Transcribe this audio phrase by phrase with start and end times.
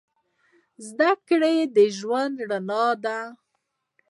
[0.87, 3.19] زدهکړه د ژوند رڼا ده